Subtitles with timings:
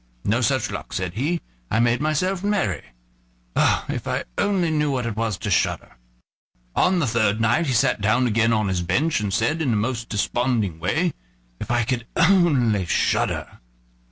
[0.23, 2.81] "No such luck," said he; "I made myself merry.
[3.55, 3.85] Oh!
[3.87, 5.95] if I only knew what it was to shudder!"
[6.75, 9.77] On the third night he sat down again on his bench, and said, in the
[9.77, 11.13] most desponding way:
[11.59, 13.59] "If I could only shudder!"